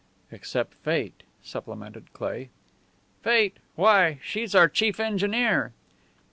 [0.31, 2.49] "Except fate," supplemented Cleigh.
[3.21, 3.57] "Fate?
[3.75, 5.73] Why, she's our chief engineer!"